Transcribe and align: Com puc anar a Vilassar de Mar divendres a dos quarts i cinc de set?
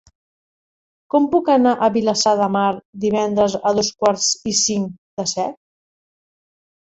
Com 1.13 1.25
puc 1.33 1.49
anar 1.55 1.73
a 1.75 1.89
Vilassar 1.97 2.33
de 2.39 2.47
Mar 2.55 2.71
divendres 3.03 3.57
a 3.71 3.75
dos 3.81 3.91
quarts 4.01 4.29
i 4.53 4.53
cinc 4.61 4.97
de 5.21 5.27
set? 5.35 5.57